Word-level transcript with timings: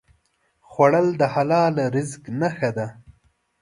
خوړل 0.69 1.07
د 1.19 1.21
حلال 1.33 1.73
رزق 1.95 2.21
نښه 2.39 2.69
ده 2.77 2.87